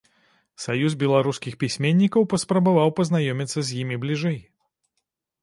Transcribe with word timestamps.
Саюз 0.63 0.95
беларускіх 1.03 1.53
пісьменнікаў 1.63 2.21
паспрабаваў 2.33 2.95
пазнаёміцца 3.01 3.59
з 3.69 3.79
імі 3.83 3.95
бліжэй. 4.07 4.39